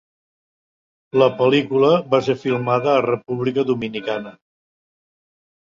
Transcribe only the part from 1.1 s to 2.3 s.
La pel·lícula va